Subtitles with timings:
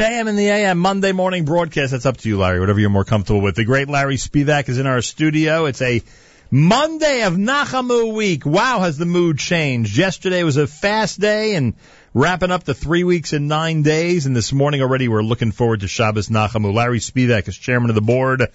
[0.00, 1.92] JM in the AM Monday morning broadcast.
[1.92, 3.54] That's up to you, Larry, whatever you're more comfortable with.
[3.54, 5.66] The great Larry Spivak is in our studio.
[5.66, 6.00] It's a
[6.50, 8.46] Monday of Nachamu week.
[8.46, 9.98] Wow, has the mood changed.
[9.98, 11.74] Yesterday was a fast day and
[12.14, 14.24] wrapping up the three weeks and nine days.
[14.24, 16.72] And this morning already we're looking forward to Shabbos Nachamu.
[16.72, 18.46] Larry Spivak is chairman of the board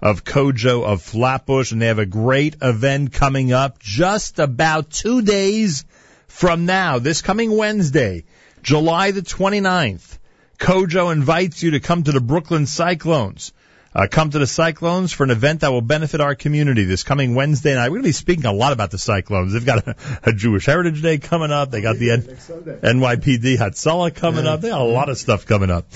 [0.00, 5.20] of Kojo of Flatbush and they have a great event coming up just about two
[5.20, 5.84] days
[6.28, 8.24] from now, this coming Wednesday,
[8.62, 10.16] July the 29th.
[10.58, 13.52] Kojo invites you to come to the Brooklyn Cyclones.
[13.96, 17.36] Uh, come to the Cyclones for an event that will benefit our community this coming
[17.36, 17.90] Wednesday night.
[17.90, 19.52] We're going to be speaking a lot about the Cyclones.
[19.52, 21.70] They've got a, a Jewish Heritage Day coming up.
[21.70, 24.62] They got the N- NYPD Hatzalah coming up.
[24.62, 25.86] They got a lot of stuff coming up.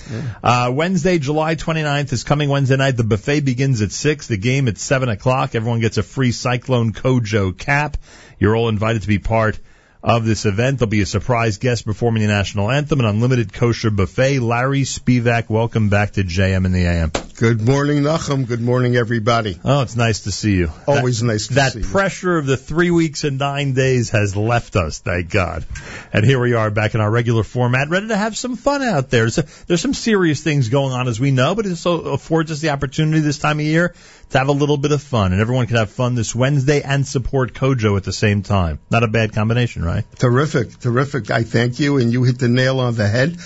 [0.45, 2.97] Uh, Wednesday, July 29th is coming Wednesday night.
[2.97, 4.28] The buffet begins at 6.
[4.28, 5.56] The game at 7 o'clock.
[5.56, 7.97] Everyone gets a free Cyclone Kojo cap.
[8.38, 9.59] You're all invited to be part
[10.02, 10.79] of this event.
[10.79, 14.41] There'll be a surprise guest performing the national anthem, an unlimited kosher buffet.
[14.41, 17.12] Larry Spivak, welcome back to JM in the AM.
[17.38, 18.48] Good morning, Nachum.
[18.48, 19.61] Good morning, everybody.
[19.64, 20.72] Oh, it's nice to see you.
[20.89, 21.84] Always that, nice to that see you.
[21.84, 25.64] That pressure of the three weeks and nine days has left us, thank God.
[26.12, 29.11] And here we are back in our regular format, ready to have some fun out
[29.11, 29.28] there.
[29.28, 32.59] So there's some serious things going on, as we know, but it also affords us
[32.59, 33.94] the opportunity this time of year
[34.31, 35.31] to have a little bit of fun.
[35.31, 38.81] And everyone can have fun this Wednesday and support Kojo at the same time.
[38.91, 40.05] Not a bad combination, right?
[40.16, 41.31] Terrific, terrific.
[41.31, 43.39] I thank you, and you hit the nail on the head.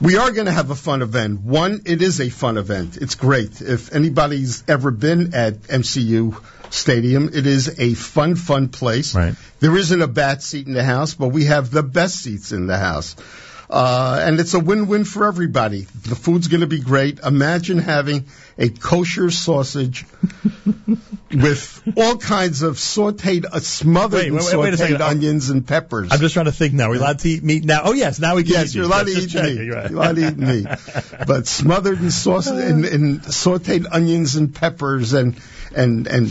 [0.00, 1.40] We are going to have a fun event.
[1.40, 2.96] One, it is a fun event.
[2.98, 3.60] It's great.
[3.60, 6.40] If anybody's ever been at MCU
[6.70, 9.14] Stadium, it is a fun, fun place.
[9.14, 9.34] Right.
[9.58, 12.68] There isn't a bad seat in the house, but we have the best seats in
[12.68, 13.16] the house.
[13.70, 15.82] Uh, and it's a win-win for everybody.
[15.82, 17.18] The food's going to be great.
[17.20, 18.24] Imagine having
[18.56, 20.06] a kosher sausage
[21.30, 25.02] with all kinds of sauteed, uh, smothered Wait, wait, wait sauteed second.
[25.02, 26.08] onions and peppers.
[26.12, 26.86] I'm just trying to think now.
[26.86, 27.82] Are we allowed to eat meat now?
[27.84, 28.94] Oh yes, now we can Yes, eat you're meat.
[28.94, 29.64] allowed to eat meat.
[29.66, 29.90] you're right.
[29.90, 30.66] You're allowed to eat meat,
[31.26, 35.38] but smothered in sauce in, in sautéed onions and peppers and
[35.76, 36.30] and and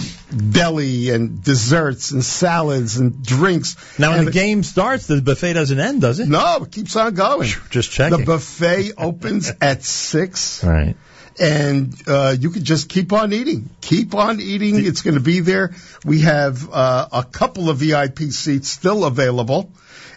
[0.52, 3.76] deli and desserts and salads and drinks.
[4.00, 6.28] Now, when And the game starts, the buffet doesn't end, does it?
[6.28, 7.27] no, it keeps on going.
[7.70, 8.20] Just checking.
[8.20, 10.96] The buffet opens at six, Right.
[11.40, 13.70] and uh, you can just keep on eating.
[13.82, 14.84] Keep on eating.
[14.86, 15.74] It's going to be there.
[16.06, 19.72] We have uh, a couple of VIP seats still available.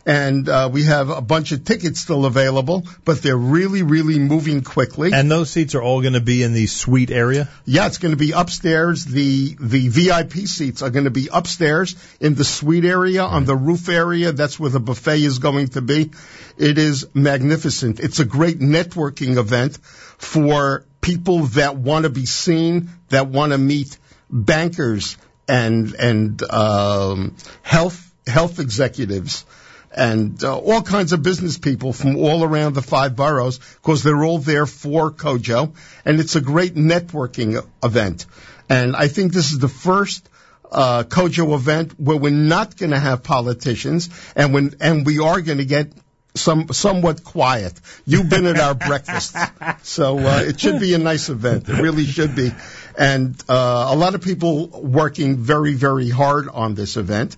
[0.06, 4.62] And uh, we have a bunch of tickets still available, but they're really, really moving
[4.62, 5.12] quickly.
[5.12, 7.48] And those seats are all going to be in the suite area.
[7.64, 9.04] Yeah, it's going to be upstairs.
[9.04, 13.56] The the VIP seats are going to be upstairs in the suite area on the
[13.56, 14.32] roof area.
[14.32, 16.10] That's where the buffet is going to be.
[16.56, 18.00] It is magnificent.
[18.00, 23.58] It's a great networking event for people that want to be seen, that want to
[23.58, 23.98] meet
[24.30, 25.16] bankers
[25.48, 29.44] and and um, health health executives
[29.92, 34.24] and uh, all kinds of business people from all around the five boroughs because they're
[34.24, 35.74] all there for Kojo,
[36.04, 38.26] and it's a great networking event.
[38.68, 40.28] And I think this is the first
[40.70, 45.40] uh, Kojo event where we're not going to have politicians, and when and we are
[45.40, 45.92] going to get
[46.34, 47.72] some somewhat quiet.
[48.06, 49.36] You've been at our breakfast,
[49.82, 51.68] so uh, it should be a nice event.
[51.68, 52.52] It really should be,
[52.96, 57.36] and uh, a lot of people working very very hard on this event.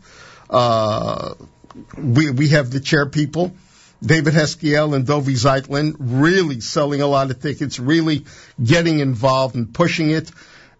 [0.51, 1.35] Uh,
[1.97, 3.53] we we have the chair people,
[4.03, 8.25] David Heskiel and Dovi Zeitlin, really selling a lot of tickets, really
[8.63, 10.31] getting involved and pushing it.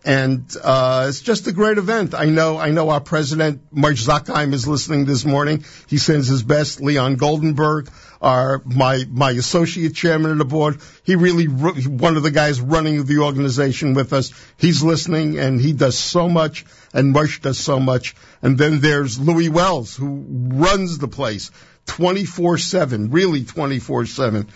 [0.05, 2.13] And uh, it's just a great event.
[2.15, 2.59] I know.
[2.59, 5.65] I know our president, Mark Zuckheim, is listening this morning.
[5.87, 6.81] He sends his best.
[6.81, 7.89] Leon Goldenberg,
[8.21, 13.05] our my my associate chairman of the board, he really one of the guys running
[13.05, 14.33] the organization with us.
[14.57, 18.17] He's listening, and he does so much, and Marsh does so much.
[18.43, 21.53] And then there's Louis Wells, who runs the place
[21.87, 24.49] 24/7, really 24/7.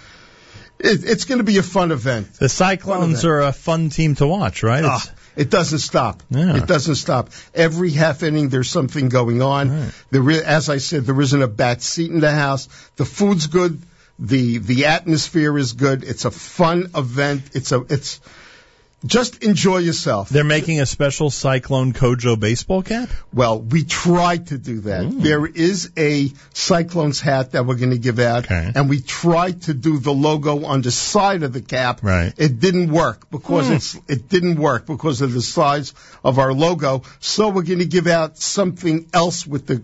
[0.79, 2.35] It, it's going to be a fun event.
[2.35, 4.85] The Cyclones are a fun team to watch, right?
[4.85, 5.03] Ah,
[5.37, 6.23] it doesn't stop.
[6.31, 6.57] Yeah.
[6.57, 7.31] It doesn't stop.
[7.55, 9.71] Every half inning, there's something going on.
[9.71, 9.93] Right.
[10.11, 12.69] There, is, as I said, there isn't a bad seat in the house.
[12.97, 13.81] The food's good.
[14.19, 16.03] The the atmosphere is good.
[16.03, 17.51] It's a fun event.
[17.53, 18.21] It's a it's
[19.05, 20.31] just enjoy yourself.
[20.31, 23.11] They're making a special Cyclone Kojo baseball cap.
[23.33, 25.11] Well, we tried to do that.
[25.11, 28.73] There is a Cyclones hat that we're going to give out, Okay.
[28.75, 32.03] and we tried to do the logo on the side of the cap.
[32.03, 32.33] Right.
[32.39, 33.75] It didn't work because hmm.
[33.75, 35.93] it's it didn't work because of the size
[36.25, 37.03] of our logo.
[37.21, 39.83] So we're going to give out something else with the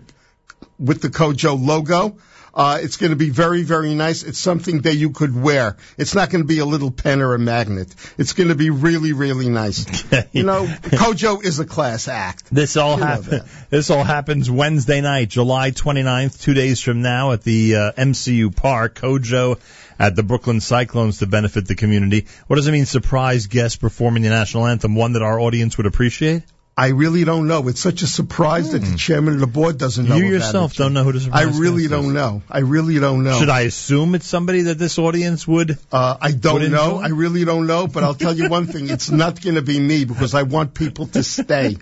[0.79, 2.17] with the Kojo logo.
[2.53, 4.23] Uh, it's going to be very, very nice.
[4.23, 5.77] It's something that you could wear.
[5.97, 7.93] It's not going to be a little pen or a magnet.
[8.17, 10.03] It's going to be really, really nice.
[10.31, 12.45] You know, Kojo is a class act.
[12.51, 13.43] This all happens.
[13.69, 18.55] This all happens Wednesday night, July 29th, two days from now at the uh, MCU
[18.55, 18.95] Park.
[18.95, 19.59] Kojo
[19.99, 22.27] at the Brooklyn Cyclones to benefit the community.
[22.47, 24.95] What does it mean, surprise guest performing the national anthem?
[24.95, 26.43] One that our audience would appreciate?
[26.75, 27.67] I really don't know.
[27.67, 30.15] It's such a surprise that the chairman of the board doesn't know.
[30.17, 30.23] Hmm.
[30.23, 32.13] You yourself don't know who the I really don't is.
[32.13, 32.41] know.
[32.49, 33.37] I really don't know.
[33.39, 35.77] Should I assume it's somebody that this audience would?
[35.91, 36.95] Uh, I don't it know.
[36.95, 37.05] enjoy?
[37.05, 37.85] I really don't know.
[37.85, 40.73] But I'll tell you one thing: it's not going to be me because I want
[40.73, 41.77] people to stay.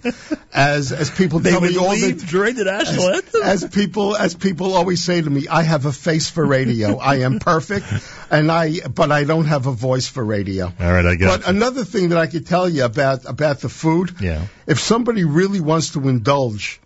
[0.53, 3.41] As as people They tell would me all the during the national anthem.
[3.43, 6.97] as people as people always say to me, I have a face for radio.
[6.97, 7.85] I am perfect,
[8.29, 10.65] and I but I don't have a voice for radio.
[10.65, 13.69] All right, I But got another thing that I could tell you about about the
[13.69, 14.47] food, Yeah.
[14.67, 16.81] if somebody really wants to indulge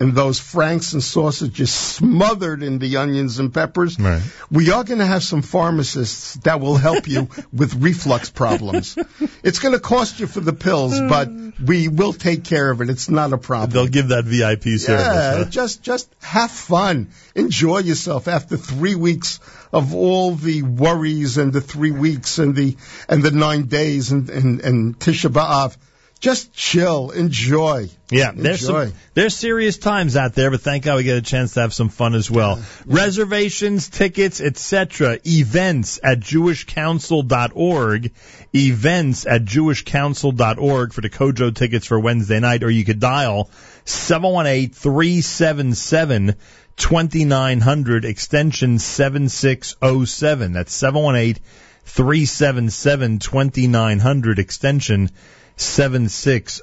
[0.00, 4.22] in those franks and sausages smothered in the onions and peppers, Right.
[4.50, 8.96] we are going to have some pharmacists that will help you with reflux problems.
[9.42, 11.52] It's going to cost you for the pills, but mm.
[11.60, 12.88] we will take care of it.
[12.88, 13.70] It's not a problem.
[13.72, 14.88] They'll give that VIP service.
[14.88, 15.44] Yeah, huh?
[15.44, 19.38] just just have fun, enjoy yourself after three weeks
[19.70, 22.76] of all the worries and the three weeks and the
[23.08, 25.76] and the nine days and and, and Tisha B'av.
[26.20, 27.88] Just chill, enjoy.
[28.10, 31.54] Yeah, there's some, there's serious times out there, but thank God we get a chance
[31.54, 32.62] to have some fun as well.
[32.84, 35.18] Reservations, tickets, etc.
[35.26, 38.12] Events at jewishcouncil.org.
[38.54, 43.48] Events at jewishcouncil.org for the Kojo tickets for Wednesday night, or you could dial
[43.86, 46.36] 718-377
[46.76, 50.52] 2900 extension 7607.
[50.52, 51.42] That's 718
[51.86, 55.39] 377 2900 extension 7607.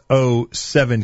[0.10, 0.48] Oh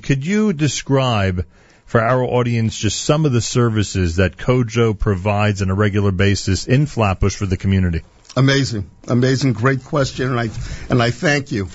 [0.01, 1.45] Could you describe
[1.85, 6.65] for our audience just some of the services that Kojo provides on a regular basis
[6.65, 8.01] in Flatbush for the community?
[8.35, 10.49] Amazing, amazing, great question, and I
[10.89, 11.67] and I thank you.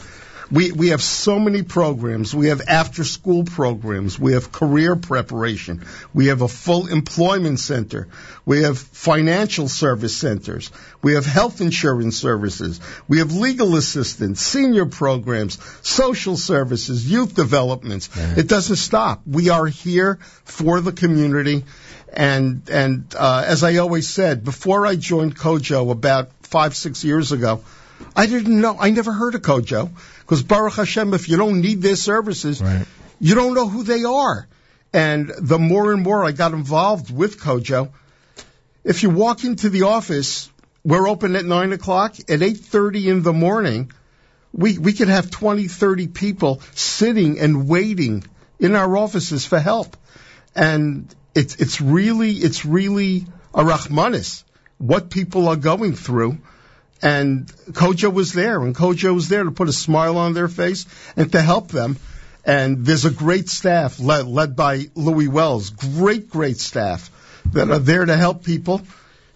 [0.50, 2.34] We we have so many programs.
[2.34, 4.18] We have after school programs.
[4.18, 5.84] We have career preparation.
[6.14, 8.08] We have a full employment center.
[8.46, 10.70] We have financial service centers.
[11.02, 12.80] We have health insurance services.
[13.08, 18.08] We have legal assistance, senior programs, social services, youth developments.
[18.16, 19.22] It doesn't stop.
[19.26, 21.64] We are here for the community.
[22.10, 27.32] And and uh, as I always said, before I joined Kojo about five six years
[27.32, 27.60] ago,
[28.16, 28.76] I didn't know.
[28.78, 29.90] I never heard of Kojo
[30.28, 32.84] because Baruch Hashem, if you don't need their services, Right.
[33.18, 34.46] you don't know who they are.
[34.92, 37.88] And the more and more I got involved with Kojo,
[38.84, 40.50] if you walk into the office,
[40.84, 42.16] we're open at nine o'clock.
[42.28, 43.90] At eight thirty in the morning,
[44.52, 48.22] we we could have 20, 30 people sitting and waiting
[48.60, 49.96] in our offices for help.
[50.54, 54.44] And it's it's really it's really a rahmanis
[54.76, 56.38] what people are going through.
[57.00, 60.86] And Kojo was there, and Kojo was there to put a smile on their face
[61.16, 61.96] and to help them.
[62.44, 67.10] And there's a great staff led, led by Louis Wells, great, great staff
[67.52, 68.82] that are there to help people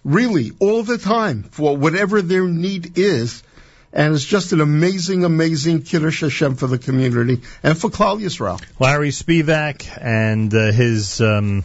[0.03, 3.43] really all the time for whatever their need is.
[3.91, 8.59] And it's just an amazing, amazing Kiddush Hashem for the community and for Klal Yisrael.
[8.79, 11.63] Larry Spivak and uh, his um,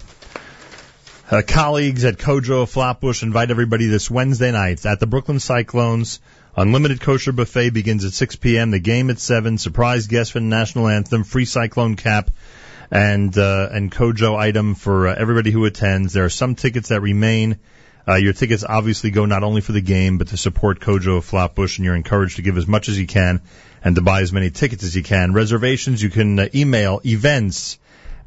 [1.31, 6.21] uh, colleagues at Kojo Flatbush invite everybody this Wednesday night at the Brooklyn Cyclones.
[6.57, 8.71] Unlimited kosher buffet begins at 6 p.m.
[8.71, 9.59] The game at 7.
[9.59, 11.25] Surprise guest for the national anthem.
[11.25, 12.31] Free cyclone cap
[12.91, 16.15] and uh, and Kojo item for uh, everybody who attends.
[16.15, 17.59] There are some tickets that remain.
[18.09, 21.27] Uh, your tickets obviously go not only for the game, but to support Kojo of
[21.27, 23.43] Flatbush, and you're encouraged to give as much as you can
[23.85, 25.35] and to buy as many tickets as you can.
[25.35, 27.79] Reservations, you can uh, email events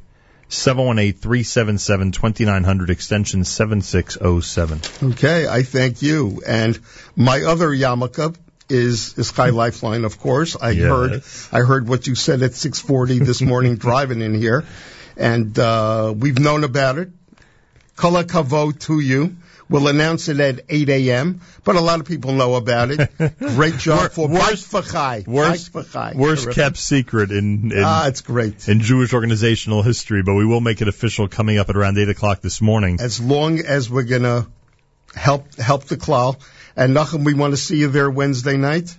[0.50, 4.80] 718-377-2900, extension 7607.
[5.12, 6.42] Okay, I thank you.
[6.44, 6.76] And
[7.14, 8.34] my other yarmulke
[8.68, 10.56] is is Chai Lifeline, of course.
[10.60, 10.88] I Yes.
[10.88, 14.64] heard I heard what you said at 6:40 this morning driving in here,
[15.16, 17.08] and uh, we've known about it.
[17.96, 19.36] Kala kavo to you.
[19.70, 23.10] We'll announce it at 8 a.m., but a lot of people know about it.
[23.38, 25.26] Great job for worst- Bike4Chai.
[25.26, 26.54] Worst, worst Terrific.
[26.54, 28.66] kept secret in, in, Ah, it's great.
[28.68, 32.08] in Jewish organizational history, but we will make it official coming up at around 8
[32.08, 32.98] o'clock this morning.
[33.00, 34.46] As long as we're gonna
[35.14, 36.38] help help the klal.
[36.76, 38.96] And Nachum, we want to see you there Wednesday night